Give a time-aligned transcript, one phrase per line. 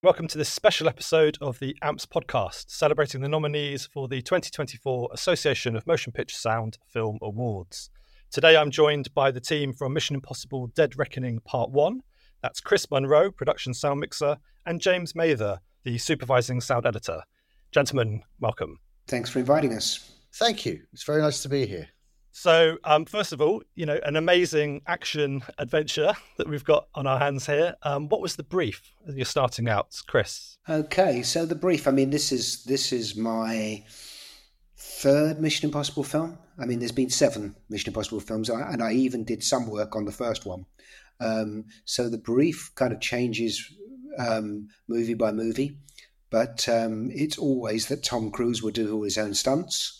[0.00, 5.08] Welcome to this special episode of the AMPS podcast, celebrating the nominees for the 2024
[5.12, 7.90] Association of Motion Picture Sound Film Awards.
[8.30, 12.00] Today I'm joined by the team from Mission Impossible Dead Reckoning Part 1.
[12.44, 17.20] That's Chris Munro, production sound mixer, and James Mather, the supervising sound editor.
[17.72, 18.78] Gentlemen, welcome.
[19.08, 20.12] Thanks for inviting us.
[20.34, 20.80] Thank you.
[20.92, 21.88] It's very nice to be here.
[22.38, 27.04] So, um, first of all, you know, an amazing action adventure that we've got on
[27.04, 27.74] our hands here.
[27.82, 30.56] Um, what was the brief as you're starting out, Chris?
[30.68, 31.88] Okay, so the brief.
[31.88, 33.82] I mean, this is this is my
[34.76, 36.38] third Mission Impossible film.
[36.60, 40.04] I mean, there's been seven Mission Impossible films, and I even did some work on
[40.04, 40.64] the first one.
[41.18, 43.68] Um, so the brief kind of changes
[44.16, 45.76] um, movie by movie,
[46.30, 49.97] but um, it's always that Tom Cruise will do all his own stunts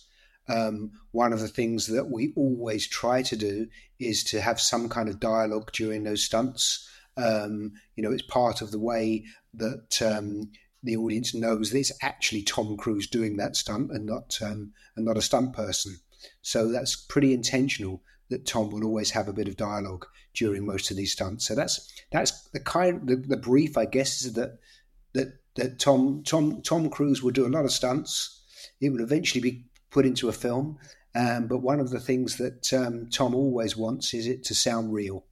[0.48, 3.66] um, one of the things that we always try to do
[3.98, 6.88] is to have some kind of dialogue during those stunts.
[7.16, 9.24] Um, you know, it's part of the way
[9.54, 10.50] that um,
[10.82, 15.04] the audience knows that it's actually Tom Cruise doing that stunt and not um, and
[15.04, 15.96] not a stunt person.
[16.42, 20.90] So that's pretty intentional that Tom will always have a bit of dialogue during most
[20.90, 21.46] of these stunts.
[21.46, 24.58] So that's that's the kind the, the brief I guess is that
[25.14, 28.34] that that Tom Tom Tom Cruise will do a lot of stunts.
[28.80, 30.78] It will eventually be put into a film.
[31.14, 34.92] Um, but one of the things that um, Tom always wants is it to sound
[34.92, 35.24] real,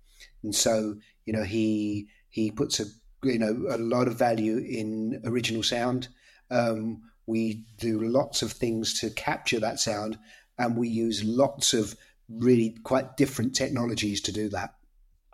[0.43, 2.85] and so you know he he puts a
[3.23, 6.09] you know a lot of value in original sound.
[6.51, 10.19] Um, we do lots of things to capture that sound,
[10.59, 11.95] and we use lots of
[12.29, 14.75] really quite different technologies to do that.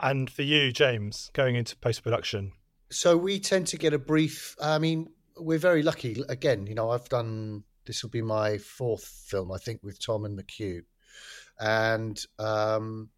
[0.00, 2.52] And for you, James, going into post production,
[2.90, 4.56] so we tend to get a brief.
[4.60, 6.22] I mean, we're very lucky.
[6.28, 10.24] Again, you know, I've done this will be my fourth film, I think, with Tom
[10.24, 10.82] and McQ.
[11.58, 13.10] And um,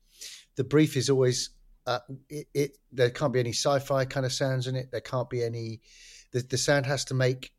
[0.57, 1.51] the brief is always
[1.87, 1.99] uh,
[2.29, 4.91] it, it, There can't be any sci-fi kind of sounds in it.
[4.91, 5.81] There can't be any.
[6.33, 7.53] The, the sound has to make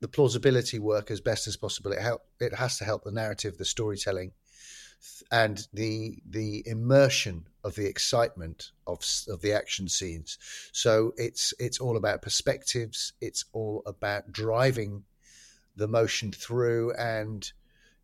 [0.00, 1.92] the plausibility work as best as possible.
[1.92, 2.22] It help.
[2.40, 4.32] It has to help the narrative, the storytelling,
[5.32, 10.38] and the the immersion of the excitement of of the action scenes.
[10.72, 13.14] So it's it's all about perspectives.
[13.20, 15.04] It's all about driving
[15.76, 17.52] the motion through and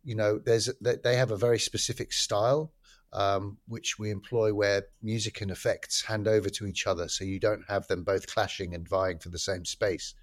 [0.03, 2.71] you know there's they have a very specific style
[3.13, 7.39] um, which we employ where music and effects hand over to each other so you
[7.39, 10.15] don't have them both clashing and vying for the same space.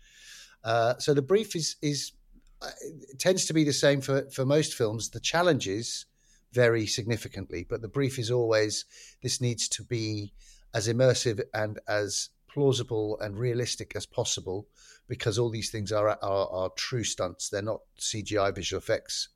[0.64, 2.12] Uh, so the brief is is
[2.60, 2.70] uh,
[3.18, 5.10] tends to be the same for for most films.
[5.10, 6.06] The challenges
[6.52, 8.84] vary significantly but the brief is always
[9.22, 10.32] this needs to be
[10.74, 14.66] as immersive and as plausible and realistic as possible
[15.08, 17.48] because all these things are, are, are true stunts.
[17.48, 19.28] They're not CGI visual effects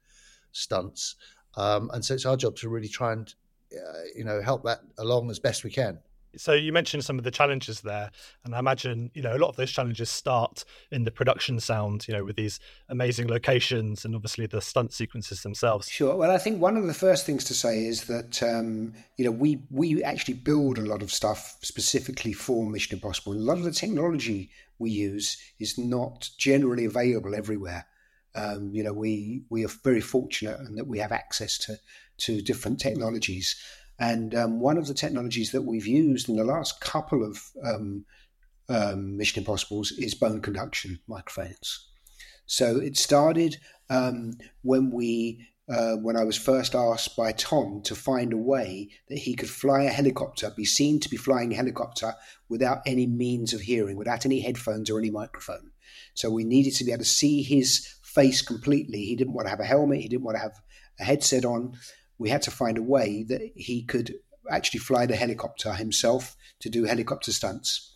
[0.53, 1.17] stunts.
[1.57, 3.33] Um, and so it's our job to really try and,
[3.73, 5.99] uh, you know, help that along as best we can.
[6.37, 8.11] So you mentioned some of the challenges there,
[8.45, 12.07] and I imagine you know a lot of those challenges start in the production sound,
[12.09, 15.89] you know, with these amazing locations and obviously the stunt sequences themselves.
[15.89, 16.17] Sure.
[16.17, 19.31] Well, I think one of the first things to say is that um, you know
[19.31, 23.33] we we actually build a lot of stuff specifically for Mission Impossible.
[23.33, 27.87] A lot of the technology we use is not generally available everywhere.
[28.35, 31.79] Um, you know, we we are very fortunate in that we have access to
[32.19, 33.57] to different technologies.
[33.99, 38.05] And um, one of the technologies that we've used in the last couple of um,
[38.69, 41.89] um, Mission Impossibles is bone conduction microphones.
[42.47, 44.33] So it started um,
[44.63, 49.17] when we uh, when I was first asked by Tom to find a way that
[49.17, 52.15] he could fly a helicopter, be seen to be flying a helicopter
[52.51, 55.71] without any means of hearing, without any headphones or any microphone.
[56.13, 59.07] So we needed to be able to see his face completely.
[59.07, 60.61] He didn't want to have a helmet, he didn't want to have
[61.01, 61.73] a headset on
[62.19, 64.15] we had to find a way that he could
[64.51, 67.91] actually fly the helicopter himself to do helicopter stunts.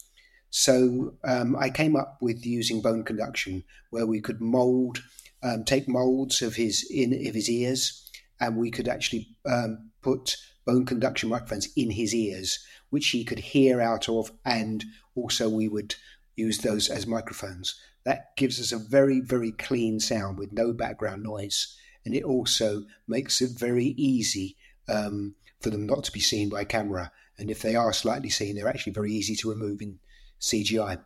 [0.50, 5.02] So um, I came up with using bone conduction, where we could mold,
[5.42, 10.36] um, take molds of his in of his ears, and we could actually um, put
[10.64, 15.68] bone conduction microphones in his ears, which he could hear out of, and also we
[15.68, 15.94] would
[16.34, 17.78] use those as microphones.
[18.04, 21.76] That gives us a very very clean sound with no background noise
[22.08, 24.56] and it also makes it very easy
[24.88, 27.12] um, for them not to be seen by camera.
[27.36, 29.98] And if they are slightly seen, they're actually very easy to remove in
[30.40, 31.04] CGI.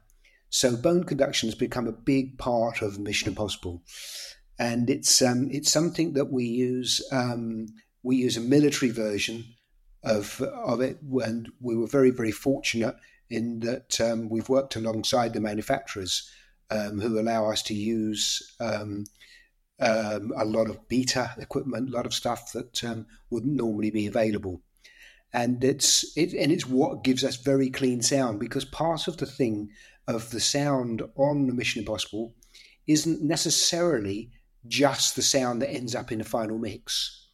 [0.48, 3.82] So bone conduction has become a big part of Mission Impossible,
[4.60, 7.04] and it's um, it's something that we use.
[7.10, 7.66] Um,
[8.04, 9.44] we use a military version
[10.04, 12.94] of of it, and we were very very fortunate
[13.28, 16.30] in that um, we've worked alongside the manufacturers
[16.70, 18.54] um, who allow us to use
[19.82, 24.06] um, a lot of beta equipment, a lot of stuff that um, wouldn't normally be
[24.06, 24.60] available.
[25.32, 29.26] And it's it, and it's what gives us very clean sound because part of the
[29.26, 29.70] thing
[30.06, 32.34] of the sound on the Mission Impossible
[32.86, 34.30] isn't necessarily
[34.66, 37.28] just the sound that ends up in the final mix.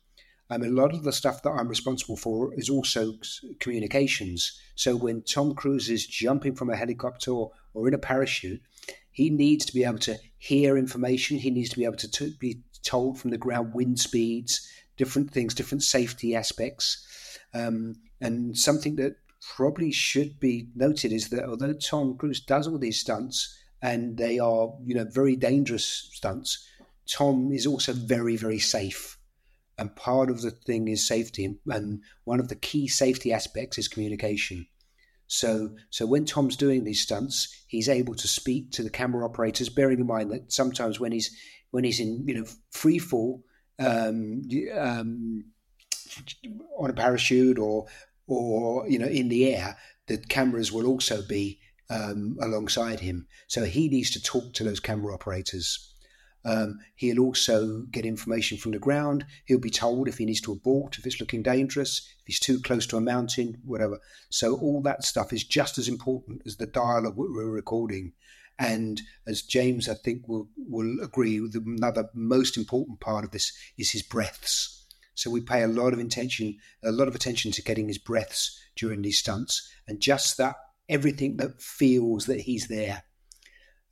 [0.50, 3.14] Um, a lot of the stuff that I'm responsible for is also
[3.58, 4.58] communications.
[4.76, 8.62] So when Tom Cruise is jumping from a helicopter or, or in a parachute,
[9.18, 11.38] he needs to be able to hear information.
[11.38, 15.32] He needs to be able to t- be told from the ground wind speeds, different
[15.32, 17.04] things, different safety aspects.
[17.52, 19.16] Um, and something that
[19.56, 24.38] probably should be noted is that although Tom Cruise does all these stunts and they
[24.38, 26.64] are, you know, very dangerous stunts,
[27.10, 29.18] Tom is also very, very safe.
[29.78, 31.58] And part of the thing is safety.
[31.66, 34.68] And one of the key safety aspects is communication.
[35.28, 39.68] So, so when Tom's doing these stunts, he's able to speak to the camera operators,
[39.68, 41.36] bearing in mind that sometimes when he's
[41.70, 43.44] when he's in you know free fall
[43.78, 44.42] um,
[44.74, 45.44] um,
[46.78, 47.86] on a parachute or
[48.26, 49.76] or you know in the air,
[50.06, 51.60] the cameras will also be
[51.90, 53.26] um, alongside him.
[53.46, 55.94] So he needs to talk to those camera operators.
[56.48, 59.26] Um, he'll also get information from the ground.
[59.44, 62.58] He'll be told if he needs to abort, if it's looking dangerous, if he's too
[62.60, 63.98] close to a mountain, whatever.
[64.30, 68.12] So all that stuff is just as important as the dialogue we're recording.
[68.58, 73.90] And as James, I think, will will agree, another most important part of this is
[73.90, 74.86] his breaths.
[75.14, 78.58] So we pay a lot of attention, a lot of attention to getting his breaths
[78.74, 80.56] during these stunts, and just that
[80.88, 83.02] everything that feels that he's there.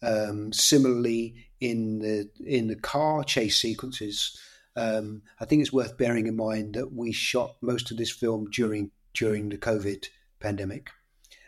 [0.02, 4.38] Um, similarly, in the in the car chase sequences,
[4.76, 8.48] um, I think it's worth bearing in mind that we shot most of this film
[8.50, 10.06] during during the COVID
[10.40, 10.90] pandemic,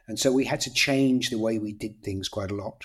[0.06, 2.84] and so we had to change the way we did things quite a lot.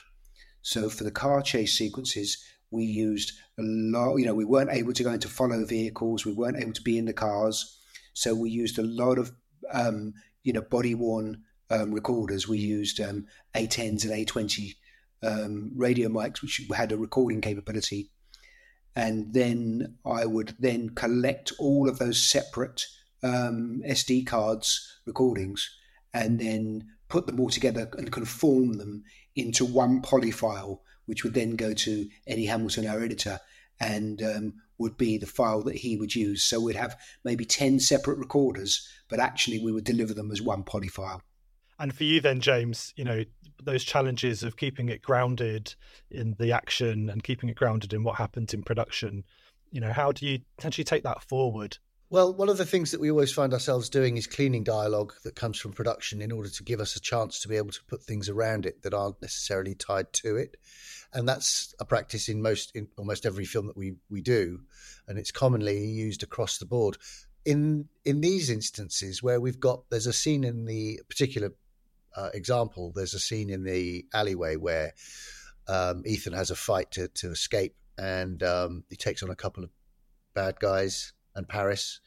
[0.61, 4.15] So for the car chase sequences, we used a lot.
[4.17, 6.25] You know, we weren't able to go into follow vehicles.
[6.25, 7.77] We weren't able to be in the cars,
[8.13, 9.31] so we used a lot of
[9.71, 12.47] um, you know body worn um, recorders.
[12.47, 14.75] We used um, A10s and A20
[15.23, 18.11] um, radio mics, which had a recording capability.
[18.95, 22.85] And then I would then collect all of those separate
[23.23, 25.69] um, SD cards recordings
[26.13, 29.03] and then put them all together and conform them
[29.35, 33.39] into one poly file, which would then go to Eddie Hamilton, our editor,
[33.79, 36.43] and um, would be the file that he would use.
[36.43, 40.63] So we'd have maybe 10 separate recorders, but actually we would deliver them as one
[40.63, 41.21] poly file.
[41.79, 43.23] And for you then, James, you know,
[43.61, 45.75] those challenges of keeping it grounded
[46.11, 49.23] in the action and keeping it grounded in what happens in production,
[49.71, 51.77] you know, how do you potentially take that forward?
[52.13, 55.35] Well, one of the things that we always find ourselves doing is cleaning dialogue that
[55.35, 58.03] comes from production in order to give us a chance to be able to put
[58.03, 60.57] things around it that aren't necessarily tied to it.
[61.11, 64.59] And that's a practice in most, in almost every film that we, we do.
[65.07, 66.97] And it's commonly used across the board.
[67.45, 71.51] In, in these instances where we've got, there's a scene in the particular
[72.15, 74.93] uh, example, there's a scene in the alleyway where
[75.67, 79.63] um, Ethan has a fight to, to escape, and um, he takes on a couple
[79.63, 79.69] of
[80.33, 81.99] bad guys and Paris,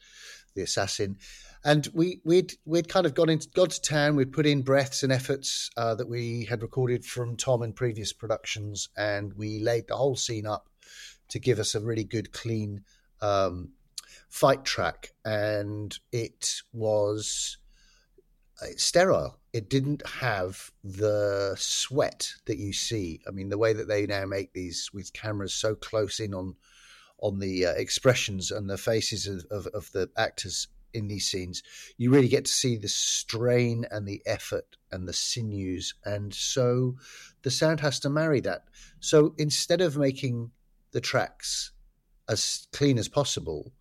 [0.55, 1.17] the assassin.
[1.63, 4.15] And we we'd we'd kind of gone into gone to town.
[4.15, 8.13] We'd put in breaths and efforts uh, that we had recorded from Tom in previous
[8.13, 10.69] productions, and we laid the whole scene up
[11.29, 12.83] to give us a really good, clean
[13.21, 13.73] um,
[14.29, 15.11] fight track.
[15.25, 17.57] And it was
[18.75, 23.21] sterile it didn't have the sweat that you see.
[23.27, 26.55] I mean, the way that they now make these with cameras so close in on
[27.19, 31.63] on the uh, expressions and the faces of, of, of, the actors in these scenes,
[31.97, 35.95] you really get to see the strain and the effort and the sinews.
[36.05, 36.97] And so
[37.41, 38.65] the sound has to marry that.
[38.99, 40.51] So instead of making
[40.91, 41.71] the tracks
[42.29, 43.73] as clean as possible,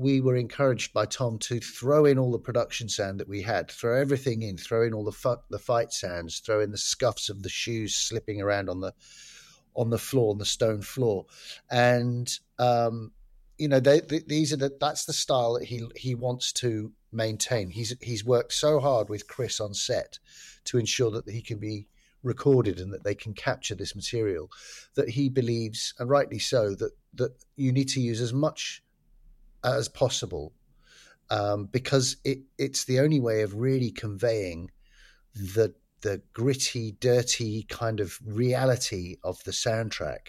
[0.00, 3.70] we were encouraged by Tom to throw in all the production sound that we had,
[3.70, 7.28] throw everything in, throw in all the fu- the fight sounds, throw in the scuffs
[7.28, 8.94] of the shoes slipping around on the
[9.76, 11.26] on the floor, on the stone floor,
[11.70, 13.12] and um,
[13.58, 16.92] you know they, they, these are the that's the style that he he wants to
[17.12, 17.68] maintain.
[17.68, 20.18] He's he's worked so hard with Chris on set
[20.64, 21.88] to ensure that he can be
[22.22, 24.50] recorded and that they can capture this material
[24.94, 28.82] that he believes and rightly so that that you need to use as much
[29.64, 30.52] as possible
[31.30, 34.70] um, because it, it's the only way of really conveying
[35.34, 40.28] the the gritty, dirty kind of reality of the soundtrack.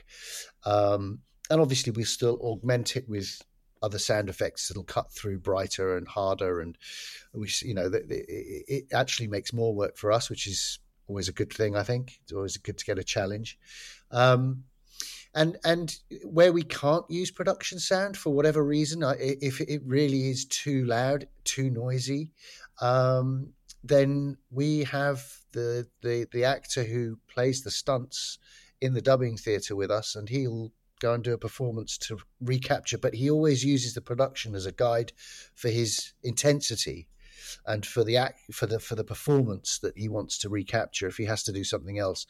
[0.66, 1.20] Um,
[1.50, 3.42] and obviously, we still augment it with
[3.82, 6.78] other sound effects that'll cut through brighter and harder, and
[7.34, 11.34] we, you know, it, it actually makes more work for us, which is always a
[11.34, 11.76] good thing.
[11.76, 13.58] I think it's always good to get a challenge.
[14.12, 14.66] Um,
[15.34, 20.46] and and where we can't use production sound for whatever reason, if it really is
[20.46, 22.32] too loud, too noisy,
[22.82, 25.24] um, then we have
[25.54, 28.40] the, the the actor who plays the stunts
[28.82, 32.98] in the dubbing theatre with us, and he'll go and do a performance to recapture.
[32.98, 35.14] But he always uses the production as a guide
[35.56, 37.08] for his intensity
[37.66, 41.08] and for the act for the for the performance that he wants to recapture.
[41.08, 42.26] If he has to do something else,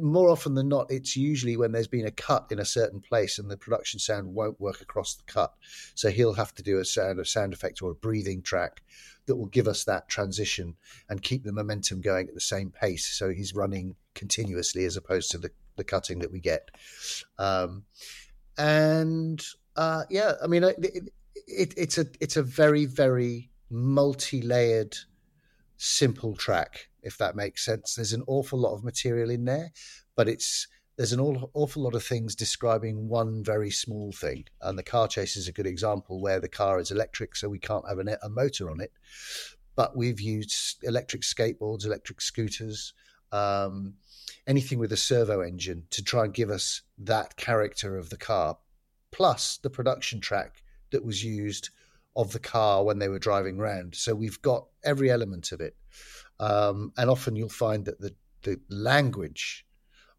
[0.00, 3.38] more often than not, it's usually when there's been a cut in a certain place
[3.38, 5.54] and the production sound won't work across the cut.
[5.94, 8.82] So he'll have to do a sound, a sound effect or a breathing track
[9.26, 10.74] that will give us that transition
[11.08, 13.06] and keep the momentum going at the same pace.
[13.06, 16.70] So he's running continuously as opposed to the, the cutting that we get.
[17.38, 17.84] Um,
[18.56, 19.44] and
[19.76, 21.10] uh, yeah, I mean, it,
[21.46, 24.96] it, it's a it's a very very multi-layered,
[25.76, 27.94] simple track if that makes sense.
[27.94, 29.70] There's an awful lot of material in there,
[30.16, 34.44] but it's there's an awful lot of things describing one very small thing.
[34.60, 37.60] And the car chase is a good example where the car is electric, so we
[37.60, 38.92] can't have a motor on it.
[39.76, 42.94] But we've used electric skateboards, electric scooters,
[43.30, 43.94] um,
[44.48, 48.58] anything with a servo engine to try and give us that character of the car,
[49.12, 51.70] plus the production track that was used
[52.16, 53.94] of the car when they were driving around.
[53.94, 55.76] So we've got every element of it.
[56.40, 59.66] Um, and often you'll find that the, the language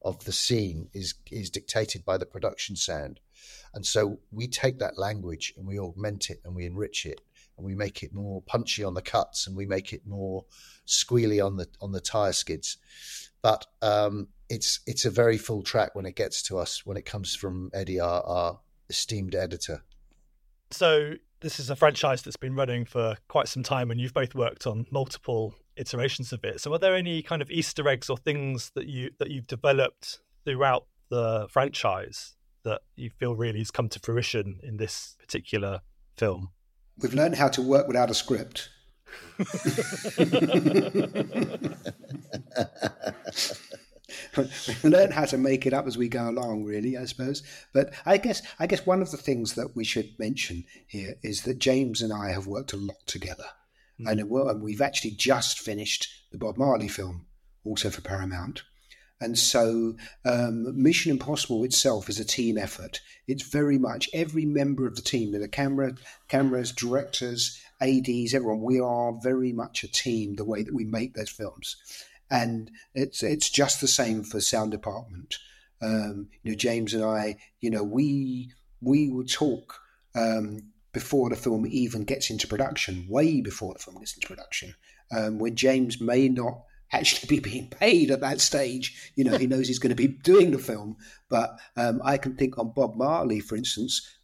[0.01, 3.19] of the scene is is dictated by the production sound.
[3.73, 7.21] And so we take that language and we augment it and we enrich it
[7.57, 10.45] and we make it more punchy on the cuts and we make it more
[10.87, 12.77] squealy on the on the tire skids.
[13.41, 17.05] But um, it's it's a very full track when it gets to us when it
[17.05, 18.59] comes from Eddie, our, our
[18.89, 19.83] esteemed editor.
[20.71, 24.35] So this is a franchise that's been running for quite some time, and you've both
[24.35, 26.61] worked on multiple iterations of it.
[26.61, 30.19] So, are there any kind of Easter eggs or things that you that you've developed
[30.45, 35.81] throughout the franchise that you feel really has come to fruition in this particular
[36.17, 36.49] film?
[36.97, 38.69] We've learned how to work without a script.
[44.83, 47.43] We learn how to make it up as we go along, really, I suppose.
[47.73, 51.43] But I guess I guess one of the things that we should mention here is
[51.43, 53.45] that James and I have worked a lot together,
[53.99, 54.09] mm.
[54.09, 57.25] and, and we've actually just finished the Bob Marley film,
[57.63, 58.63] also for Paramount.
[59.21, 63.01] And so, um, Mission Impossible itself is a team effort.
[63.27, 65.95] It's very much every member of the team, the camera,
[66.29, 68.61] cameras, directors, ads, everyone.
[68.61, 70.35] We are very much a team.
[70.35, 71.75] The way that we make those films,
[72.31, 75.37] and it's it's just the same for sound department.
[75.81, 79.81] Um, you know, James and I, you know, we we will talk
[80.15, 84.73] um, before the film even gets into production, way before the film gets into production,
[85.15, 89.11] um, when James may not actually be being paid at that stage.
[89.15, 90.97] You know, he knows he's going to be doing the film,
[91.29, 94.17] but um, I can think on Bob Marley, for instance,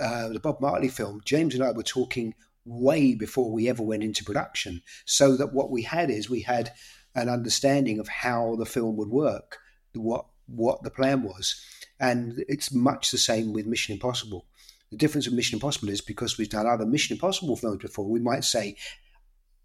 [0.00, 1.20] uh, the Bob Marley film.
[1.24, 5.70] James and I were talking way before we ever went into production, so that what
[5.70, 6.72] we had is we had
[7.14, 9.58] an understanding of how the film would work,
[9.94, 11.60] what what the plan was,
[11.98, 14.46] and it's much the same with Mission Impossible.
[14.92, 18.08] The difference with Mission Impossible is because we've done other Mission Impossible films before.
[18.08, 18.76] We might say,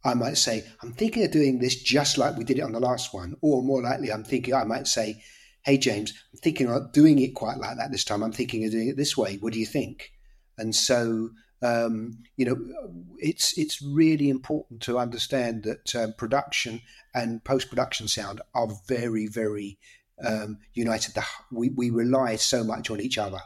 [0.03, 2.79] I might say, I'm thinking of doing this just like we did it on the
[2.79, 5.21] last one, or more likely, I'm thinking I might say,
[5.63, 8.23] Hey James, I'm thinking of doing it quite like that this time.
[8.23, 9.35] I'm thinking of doing it this way.
[9.35, 10.13] What do you think?
[10.57, 11.31] And so
[11.61, 12.57] um, you know,
[13.17, 16.81] it's it's really important to understand that um, production
[17.13, 19.79] and post production sound are very very
[20.23, 21.15] um, united.
[21.15, 23.39] The, we we rely so much on each other,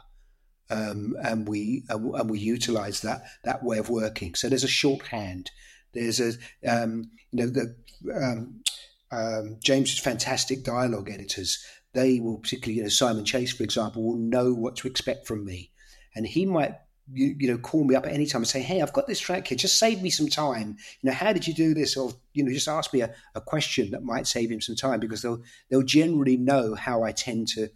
[0.72, 4.34] um, and we and we utilize that that way of working.
[4.34, 5.50] So there's a shorthand.
[5.92, 6.32] There's a
[6.66, 8.62] um, you know the
[9.10, 11.64] um, James's fantastic dialogue editors.
[11.92, 15.44] They will particularly you know Simon Chase for example will know what to expect from
[15.44, 15.70] me,
[16.14, 16.76] and he might
[17.12, 19.20] you, you know, call me up at any time and say, "Hey, I've got this
[19.20, 19.58] track here.
[19.58, 20.76] Just save me some time.
[21.00, 23.40] You know, how did you do this?" Or you know, just ask me a, a
[23.40, 27.48] question that might save him some time because they'll they'll generally know how I tend
[27.48, 27.68] to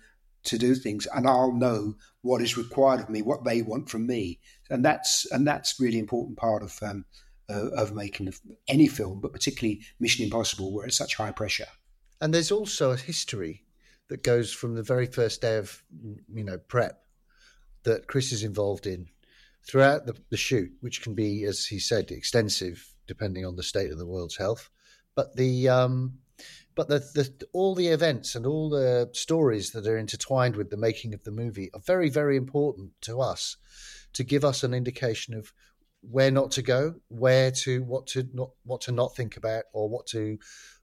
[0.47, 4.07] to do things, and I'll know what is required of me, what they want from
[4.07, 7.05] me, and that's and that's really important part of um,
[7.49, 8.33] uh, of making
[8.69, 11.69] any film, but particularly Mission Impossible, where it's such high pressure.
[12.21, 13.65] And there's also a history
[14.09, 15.83] that goes from the very first day of
[16.33, 17.03] you know prep
[17.85, 19.09] that Chris is involved in
[19.62, 23.91] throughout the, the shoot, which can be, as he said, extensive depending on the state
[23.93, 24.69] of the world's health.
[25.15, 26.19] But the um,
[26.76, 30.76] but the, the all the events and all the stories that are intertwined with the
[30.76, 33.56] making of the movie are very very important to us
[34.12, 35.52] to give us an indication of
[36.11, 39.89] where not to go, where to what to not what to not think about, or
[39.89, 40.39] what to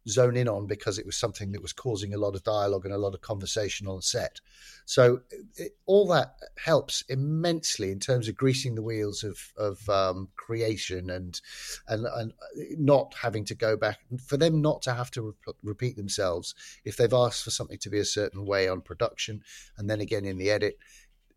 [0.07, 2.93] zone in on because it was something that was causing a lot of dialogue and
[2.93, 4.41] a lot of conversation on set.
[4.85, 5.21] So
[5.55, 11.09] it, all that helps immensely in terms of greasing the wheels of of um, creation
[11.09, 11.39] and,
[11.87, 12.33] and and
[12.77, 16.53] not having to go back for them not to have to re- repeat themselves
[16.83, 19.41] if they've asked for something to be a certain way on production
[19.77, 20.77] and then again in the edit.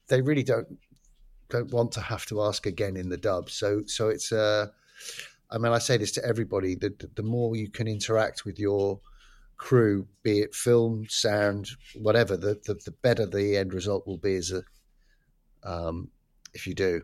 [0.08, 0.78] They really don't
[1.48, 3.50] don't want to have to ask again in the dub.
[3.50, 4.68] So so it's uh
[5.50, 9.00] I mean I say this to everybody that the more you can interact with your
[9.56, 14.36] crew, be it film, sound, whatever, the the, the better the end result will be
[14.36, 14.62] as a
[15.62, 16.08] um
[16.54, 17.02] if you do.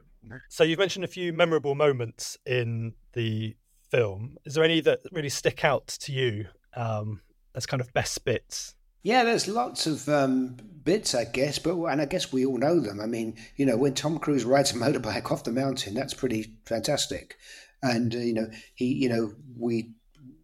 [0.49, 3.57] So you've mentioned a few memorable moments in the
[3.91, 4.37] film.
[4.45, 7.21] Is there any that really stick out to you um,
[7.55, 8.75] as kind of best bits?
[9.03, 12.79] Yeah, there's lots of um, bits, I guess, but and I guess we all know
[12.79, 13.01] them.
[13.01, 16.57] I mean, you know, when Tom Cruise rides a motorbike off the mountain, that's pretty
[16.67, 17.37] fantastic.
[17.83, 19.95] And uh, you know, he, you know, we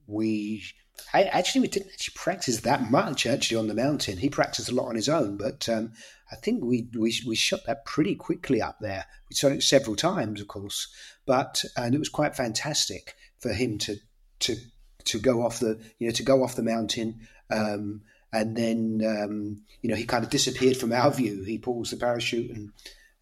[0.06, 0.64] we
[1.12, 4.18] I, actually we didn't actually practice that much actually on the mountain.
[4.18, 5.92] He practiced a lot on his own, but um,
[6.32, 9.06] I think we, we we shot that pretty quickly up there.
[9.30, 10.88] We shot it several times, of course,
[11.26, 13.96] but and it was quite fantastic for him to
[14.40, 14.56] to
[15.04, 17.20] to go off the you know to go off the mountain.
[17.50, 21.42] Um, and then um, you know he kind of disappeared from our view.
[21.44, 22.72] He pulls the parachute and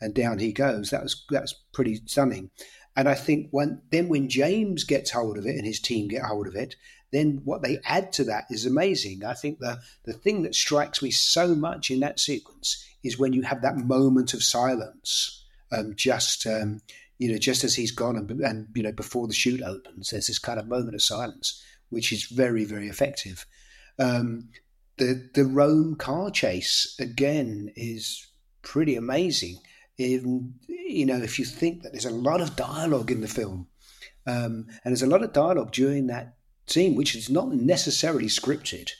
[0.00, 0.90] and down he goes.
[0.90, 2.50] That was that was pretty stunning.
[2.96, 6.22] And I think when then when James gets hold of it and his team get
[6.22, 6.76] hold of it,
[7.12, 9.24] then what they add to that is amazing.
[9.24, 13.32] I think the the thing that strikes me so much in that sequence is when
[13.32, 16.80] you have that moment of silence, um, just um,
[17.18, 20.26] you know, just as he's gone and, and you know before the chute opens, there's
[20.26, 23.46] this kind of moment of silence, which is very very effective.
[23.98, 24.48] Um,
[24.98, 28.26] the the Rome car chase again is
[28.62, 29.58] pretty amazing.
[29.98, 33.68] In, you know, if you think that there's a lot of dialogue in the film,
[34.26, 36.36] um, and there's a lot of dialogue during that
[36.66, 38.90] scene, which is not necessarily scripted.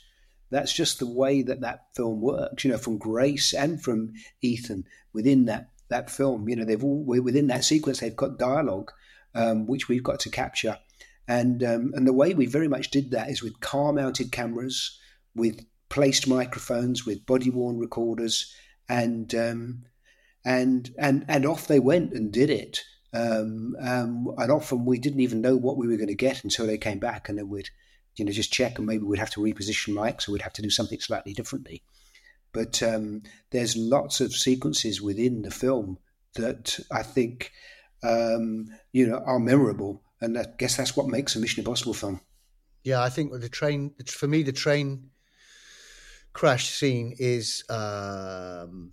[0.51, 2.65] That's just the way that that film works.
[2.65, 6.49] You know, from Grace and from Ethan within that that film.
[6.49, 8.01] You know, they've all within that sequence.
[8.01, 8.93] They've got dialogue,
[9.35, 10.79] um, which we've got to capture,
[11.27, 14.99] and um, and the way we very much did that is with car mounted cameras,
[15.35, 15.65] with
[15.97, 18.55] placed microphones with body worn recorders,
[18.87, 19.83] and um,
[20.45, 22.83] and and and off they went and did it.
[23.15, 26.67] Um, um, and often we didn't even know what we were going to get until
[26.67, 27.71] they came back, and then we'd
[28.15, 30.61] you know just check, and maybe we'd have to reposition mics, or we'd have to
[30.61, 31.83] do something slightly differently.
[32.53, 35.97] But um, there's lots of sequences within the film
[36.35, 37.53] that I think
[38.03, 42.21] um, you know are memorable, and I guess that's what makes a Mission Impossible film.
[42.85, 45.09] Yeah, I think the train for me, the train
[46.37, 48.93] crash scene is um,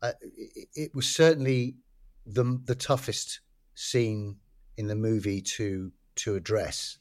[0.00, 1.74] uh, it, it, was certainly
[2.24, 3.40] the the toughest
[3.74, 4.36] scene
[4.76, 6.98] in the movie to to address.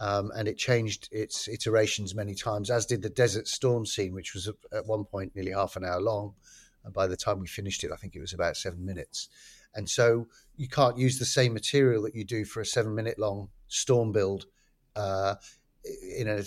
[0.00, 4.34] Um, and it changed its iterations many times, as did the Desert Storm scene, which
[4.34, 6.34] was at one point nearly half an hour long.
[6.84, 9.28] And by the time we finished it, I think it was about seven minutes.
[9.74, 10.26] And so
[10.56, 14.10] you can't use the same material that you do for a seven minute long storm
[14.10, 14.46] build
[14.96, 15.36] uh,
[16.16, 16.42] in a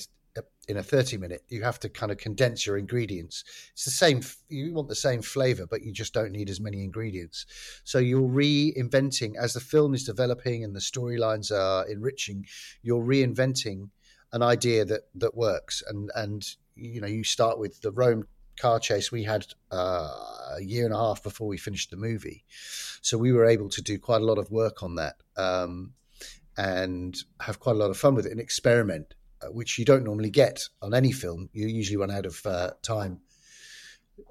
[0.67, 3.43] in a 30 minute you have to kind of condense your ingredients.
[3.73, 6.84] It's the same you want the same flavor but you just don't need as many
[6.84, 7.45] ingredients.
[7.84, 12.45] So you're reinventing as the film is developing and the storylines are enriching
[12.82, 13.89] you're reinventing
[14.34, 15.84] an idea that that works.
[15.88, 16.45] And and
[16.76, 18.28] you know you start with the rome
[18.60, 20.10] car chase we had uh,
[20.58, 22.43] a year and a half before we finished the movie.
[23.02, 25.93] So we were able to do quite a lot of work on that um,
[26.58, 29.13] and have quite a lot of fun with it and experiment
[29.52, 31.50] which you don't normally get on any film.
[31.54, 33.19] You usually run out of uh, time,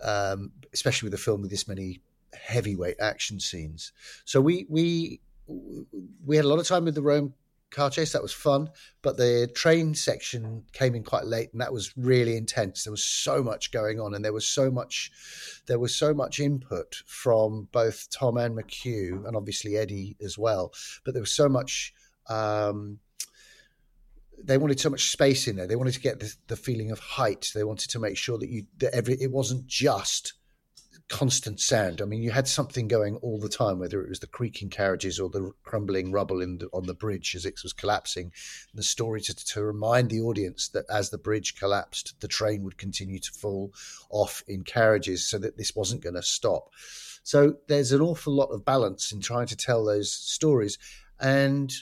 [0.03, 2.01] um, especially with a film with this many
[2.35, 3.93] heavyweight action scenes.
[4.25, 5.21] So we we
[6.25, 7.35] we had a lot of time with the Rome
[7.71, 8.13] car chase.
[8.13, 8.71] That was fun,
[9.03, 12.85] but the train section came in quite late, and that was really intense.
[12.85, 15.11] There was so much going on, and there was so much
[15.67, 20.73] there was so much input from both Tom and McQ, and obviously Eddie as well.
[21.05, 21.95] But there was so much.
[22.29, 22.99] Um,
[24.43, 25.67] they wanted so much space in there.
[25.67, 27.51] They wanted to get the, the, feeling of height.
[27.55, 30.35] They wanted to make sure that you that every it wasn't just
[31.09, 32.03] constant sound.
[32.03, 35.21] I mean, you had something going all the time, whether it was the creaking carriages
[35.21, 38.25] or the crumbling rubble the, on the bridge as it was collapsing.
[38.25, 42.65] And the story to, to remind the audience that as the bridge collapsed, the train
[42.65, 43.73] would continue to fall
[44.11, 46.71] off in carriages, so that this wasn't going to stop.
[47.23, 50.79] So there's an awful lot of balance in trying to tell those stories,
[51.21, 51.73] and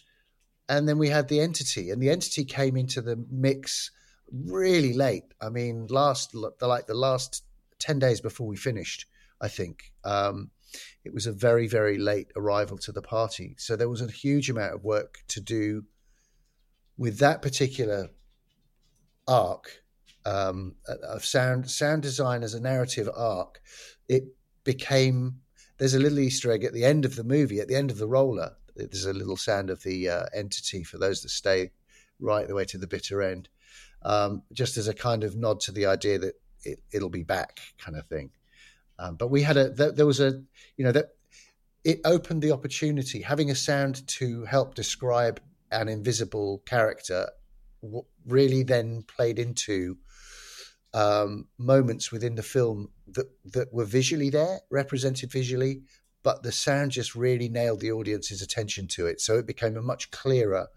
[0.68, 3.90] and then we had the entity, and the entity came into the mix
[4.32, 5.24] really late.
[5.40, 7.44] I mean, last like the last
[7.78, 9.06] ten days before we finished,
[9.40, 9.92] I think.
[10.04, 10.50] Um,
[11.04, 13.54] it was a very, very late arrival to the party.
[13.58, 15.84] So there was a huge amount of work to do
[16.96, 18.08] with that particular
[19.26, 19.82] arc
[20.24, 23.60] um, of sound sound design as a narrative arc.
[24.08, 24.24] It
[24.64, 25.40] became
[25.78, 27.98] there's a little Easter egg at the end of the movie, at the end of
[27.98, 28.56] the roller.
[28.76, 31.70] There's a little sound of the uh, entity for those that stay
[32.20, 33.48] right the way to the bitter end,
[34.02, 36.34] um, just as a kind of nod to the idea that
[36.64, 38.30] it, will be back, kind of thing.
[38.98, 40.42] Um, but we had a there was a
[40.76, 41.10] you know that
[41.82, 47.28] it opened the opportunity having a sound to help describe an invisible character
[48.26, 49.98] really then played into
[50.94, 55.82] um, moments within the film that that were visually there, represented visually,
[56.24, 59.20] but the sound just really nailed the audience's attention to it.
[59.20, 60.68] So it became a much clearer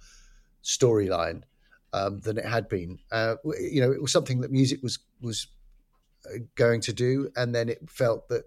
[0.61, 1.43] storyline
[1.93, 2.99] um, than it had been.
[3.11, 5.47] Uh, you know, it was something that music was was
[6.25, 8.43] uh, going to do, and then it felt that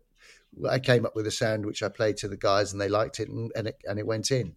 [0.69, 3.19] I came up with a sound which I played to the guys, and they liked
[3.19, 4.55] it, and, and it and it went in.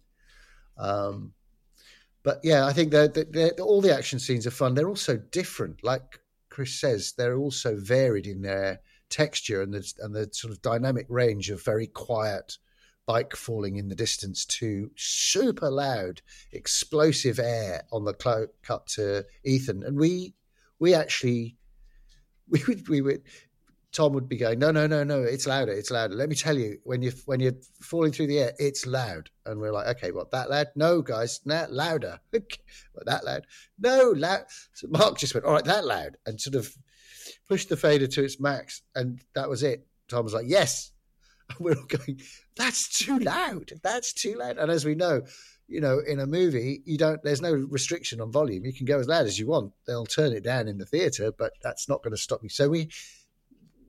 [0.76, 1.32] Um,
[2.22, 4.74] but yeah, I think that all the action scenes are fun.
[4.74, 5.82] They're also different.
[5.82, 8.80] Like Chris says, they're also varied in their
[9.14, 12.58] texture and the and the sort of dynamic range of very quiet
[13.06, 16.22] bike falling in the distance to super loud
[16.52, 20.34] explosive air on the cl- cut to Ethan, and we
[20.78, 21.56] we actually
[22.48, 23.22] we would we would
[23.92, 26.16] Tom would be going, no, no, no, no, it's louder, it's louder.
[26.16, 29.30] Let me tell you, when you when you're falling through the air, it's loud.
[29.46, 30.66] And we're like, okay, what that loud?
[30.74, 32.18] No, guys, nah, louder.
[32.30, 33.46] what that loud?
[33.78, 34.46] No, loud.
[34.72, 36.76] So Mark just went, all right, that loud, and sort of
[37.48, 39.86] pushed the fader to its max, and that was it.
[40.08, 40.90] Tom was like, yes.
[41.50, 42.22] And we're all going,
[42.56, 43.72] that's too loud.
[43.82, 44.56] That's too loud.
[44.56, 45.24] And as we know,
[45.68, 47.22] you know, in a movie, you don't.
[47.22, 48.64] There's no restriction on volume.
[48.64, 49.74] You can go as loud as you want.
[49.86, 52.48] They'll turn it down in the theater, but that's not going to stop you.
[52.48, 52.88] So we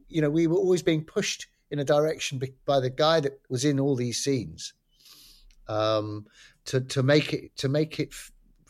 [0.07, 3.65] you know, we were always being pushed in a direction by the guy that was
[3.65, 4.73] in all these scenes
[5.67, 6.25] um,
[6.65, 8.13] to to make it to make it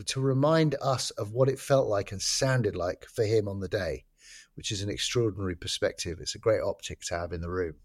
[0.05, 3.67] to remind us of what it felt like and sounded like for him on the
[3.67, 4.04] day,
[4.55, 6.19] which is an extraordinary perspective.
[6.19, 7.75] It's a great optic to have in the room.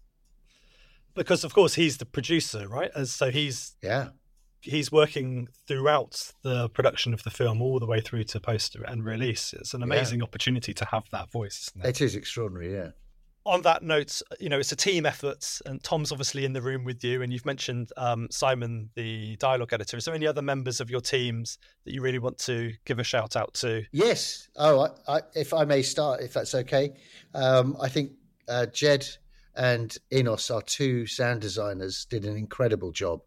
[1.13, 2.91] Because of course he's the producer, right?
[2.95, 4.09] As so he's yeah
[4.61, 9.03] he's working throughout the production of the film all the way through to poster and
[9.03, 9.53] release.
[9.53, 10.23] It's an amazing yeah.
[10.23, 11.71] opportunity to have that voice.
[11.75, 12.01] Isn't It?
[12.01, 12.91] it is extraordinary, yeah
[13.45, 16.83] on that note, you know, it's a team effort, and Tom's obviously in the room
[16.83, 19.97] with you, and you've mentioned um, Simon, the dialogue editor.
[19.97, 23.03] Is there any other members of your teams that you really want to give a
[23.03, 23.83] shout out to?
[23.91, 24.47] Yes.
[24.55, 26.93] Oh, I, I, if I may start, if that's okay.
[27.33, 28.11] Um, I think
[28.47, 29.07] uh, Jed
[29.55, 33.21] and Enos, our two sound designers, did an incredible job.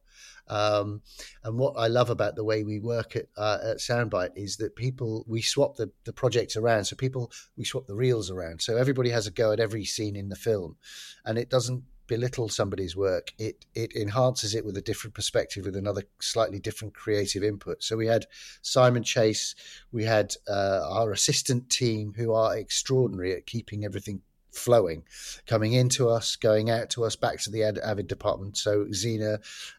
[0.48, 1.02] Um,
[1.42, 4.76] and what I love about the way we work at, uh, at Soundbite is that
[4.76, 6.85] people we swap the, the projects around.
[6.85, 8.62] So people we swap the reels around.
[8.62, 10.76] So everybody has a go at every scene in the film,
[11.24, 13.33] and it doesn't belittle somebody's work.
[13.38, 17.83] It it enhances it with a different perspective, with another slightly different creative input.
[17.83, 18.26] So we had
[18.62, 19.54] Simon Chase,
[19.92, 24.22] we had uh, our assistant team who are extraordinary at keeping everything
[24.54, 25.04] flowing,
[25.46, 28.56] coming into us, going out to us, back to the Avid department.
[28.56, 29.38] So Xena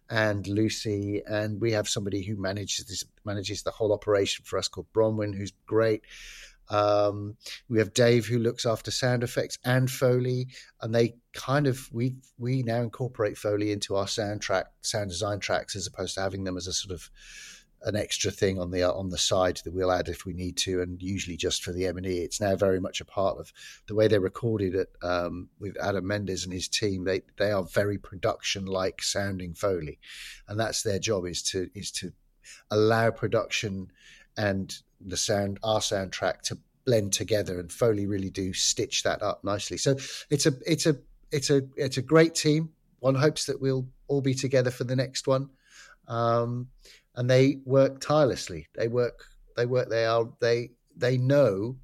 [0.09, 4.67] and Lucy, and we have somebody who manages this, manages the whole operation for us
[4.67, 6.03] called Bronwyn, who's great.
[6.69, 7.37] Um,
[7.69, 10.47] we have Dave who looks after sound effects and Foley,
[10.81, 15.75] and they kind of we we now incorporate Foley into our soundtrack sound design tracks
[15.75, 17.09] as opposed to having them as a sort of
[17.85, 20.81] an extra thing on the on the side that we'll add if we need to,
[20.81, 22.19] and usually just for the M and E.
[22.19, 23.53] It's now very much a part of
[23.87, 27.03] the way they recorded it um, with Adam Mendes and his team.
[27.05, 29.99] They they are very production like sounding Foley,
[30.47, 32.11] and that's their job is to is to
[32.71, 33.91] allow production
[34.35, 39.43] and the sound our soundtrack to blend together, and Foley really do stitch that up
[39.43, 39.77] nicely.
[39.77, 39.95] So
[40.31, 40.97] it's a it's a
[41.31, 42.69] it's a it's a great team.
[42.99, 45.49] One hopes that we'll all be together for the next one.
[46.07, 46.69] Um,
[47.15, 48.67] and they work tirelessly.
[48.75, 49.25] They work.
[49.55, 49.89] They work.
[49.89, 50.29] They are.
[50.39, 51.77] They they know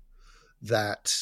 [0.61, 1.13] that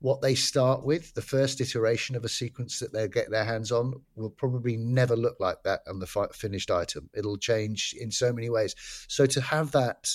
[0.00, 3.70] what they start with, the first iteration of a sequence that they'll get their hands
[3.70, 7.08] on, will probably never look like that on the finished item.
[7.14, 8.74] It'll change in so many ways.
[9.06, 10.10] So to have that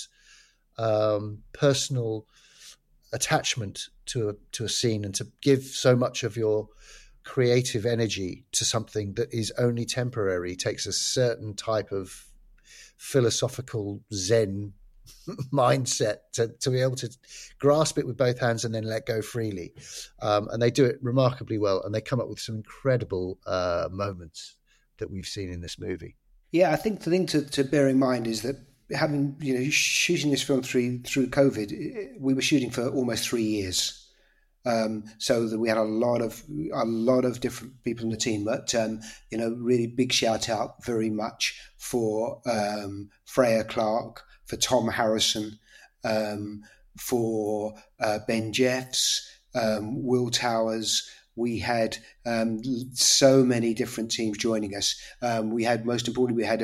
[0.77, 2.27] um, personal
[3.13, 6.67] attachment to a, to a scene and to give so much of your
[7.23, 12.26] creative energy to something that is only temporary takes a certain type of
[12.97, 14.73] philosophical Zen
[15.53, 17.09] mindset to, to be able to
[17.59, 19.73] grasp it with both hands and then let go freely.
[20.21, 23.89] Um, and they do it remarkably well, and they come up with some incredible uh,
[23.91, 24.55] moments
[24.97, 26.15] that we've seen in this movie.
[26.51, 28.55] Yeah, I think the thing to, to bear in mind is that
[28.91, 33.43] having you know shooting this film through through COVID, we were shooting for almost three
[33.43, 34.06] years.
[34.67, 38.17] Um, so that we had a lot of a lot of different people in the
[38.17, 38.43] team.
[38.43, 38.99] But um,
[39.31, 45.57] you know, really big shout out very much for um, Freya Clark, for Tom Harrison,
[46.03, 46.63] um,
[46.97, 51.09] for uh, Ben Jeffs, um, Will Towers.
[51.37, 52.61] We had um,
[52.93, 54.99] so many different teams joining us.
[55.43, 56.61] we had most importantly, we had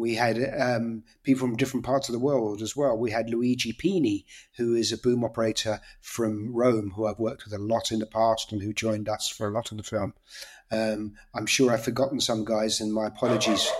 [0.00, 2.96] we had um, people from different parts of the world as well.
[2.96, 4.24] We had Luigi Pini,
[4.56, 8.06] who is a boom operator from Rome, who I've worked with a lot in the
[8.06, 10.14] past and who joined us for a lot of the film.
[10.72, 13.70] Um, I'm sure I've forgotten some guys, and my apologies.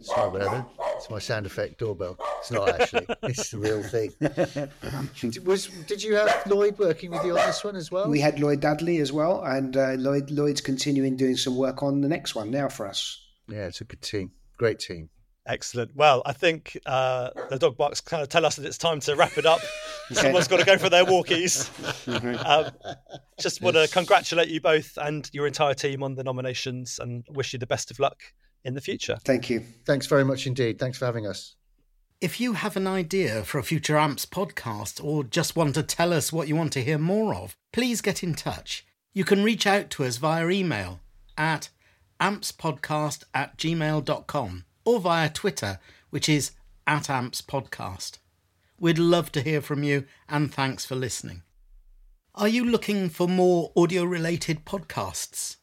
[0.00, 0.66] Sorry about that.
[0.96, 2.18] It's my sound effect doorbell.
[2.40, 3.06] It's not actually.
[3.22, 4.12] it's the real thing.
[5.44, 8.08] Was did you have Lloyd working with you on this one as well?
[8.08, 12.00] We had Lloyd Dudley as well, and uh, Lloyd Lloyd's continuing doing some work on
[12.00, 13.24] the next one now for us.
[13.48, 14.32] Yeah, it's a good team.
[14.60, 15.08] Great team.
[15.46, 15.96] Excellent.
[15.96, 19.16] Well, I think uh, the dog barks kind of tell us that it's time to
[19.16, 19.60] wrap it up.
[20.12, 21.70] Someone's got to go for their walkies.
[22.44, 22.70] Um,
[23.40, 27.54] just want to congratulate you both and your entire team on the nominations and wish
[27.54, 28.20] you the best of luck
[28.62, 29.16] in the future.
[29.24, 29.64] Thank you.
[29.86, 30.78] Thanks very much indeed.
[30.78, 31.56] Thanks for having us.
[32.20, 36.12] If you have an idea for a future AMPS podcast or just want to tell
[36.12, 38.84] us what you want to hear more of, please get in touch.
[39.14, 41.00] You can reach out to us via email
[41.38, 41.70] at
[42.20, 45.78] ampspodcast at gmail.com or via Twitter,
[46.10, 46.52] which is
[46.86, 48.18] at ampspodcast.
[48.78, 51.42] We'd love to hear from you and thanks for listening.
[52.34, 55.56] Are you looking for more audio related podcasts?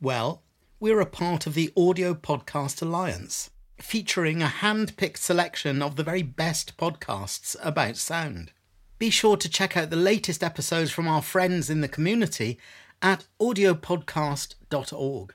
[0.00, 0.42] Well,
[0.78, 6.02] we're a part of the Audio Podcast Alliance, featuring a hand picked selection of the
[6.02, 8.52] very best podcasts about sound.
[8.98, 12.58] Be sure to check out the latest episodes from our friends in the community
[13.00, 15.34] at audiopodcast.org.